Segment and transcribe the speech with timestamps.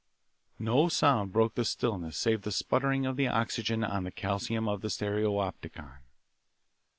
[0.57, 4.81] No sound broke the stillness save the sputtering of the oxygen on the calcium of
[4.81, 5.99] the stereopticon.